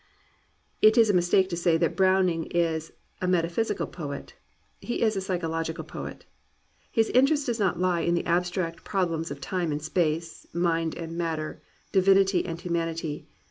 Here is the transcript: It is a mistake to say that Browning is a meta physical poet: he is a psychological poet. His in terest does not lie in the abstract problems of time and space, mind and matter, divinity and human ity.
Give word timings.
It 0.81 0.97
is 0.97 1.11
a 1.11 1.13
mistake 1.13 1.47
to 1.49 1.55
say 1.55 1.77
that 1.77 1.95
Browning 1.95 2.45
is 2.45 2.91
a 3.21 3.27
meta 3.27 3.49
physical 3.49 3.85
poet: 3.85 4.33
he 4.79 5.03
is 5.03 5.15
a 5.15 5.21
psychological 5.21 5.83
poet. 5.83 6.25
His 6.91 7.09
in 7.09 7.27
terest 7.27 7.45
does 7.45 7.59
not 7.59 7.79
lie 7.79 8.01
in 8.01 8.15
the 8.15 8.25
abstract 8.25 8.83
problems 8.83 9.29
of 9.29 9.39
time 9.39 9.71
and 9.71 9.79
space, 9.83 10.47
mind 10.53 10.95
and 10.95 11.15
matter, 11.15 11.61
divinity 11.91 12.43
and 12.47 12.59
human 12.59 12.89
ity. 12.89 13.27